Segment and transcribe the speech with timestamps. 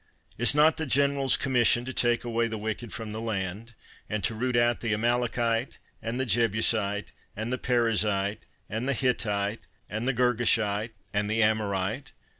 [0.39, 3.75] Is not the General's commission to take away the wicked from the land,
[4.09, 9.59] and to root out the Amalekite, and the Jebusite, and the Perizzite, and the Hittite,
[9.87, 12.13] and the Girgashite, and the Amorite?